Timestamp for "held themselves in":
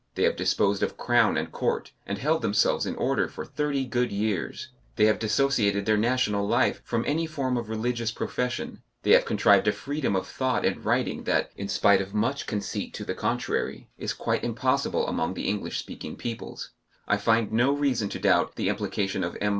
2.17-2.95